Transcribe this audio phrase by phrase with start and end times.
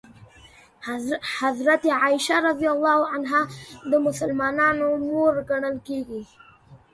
[1.41, 2.57] حضرت عایشه رض
[3.91, 6.21] د مسلمانانو مور ګڼل کېږي.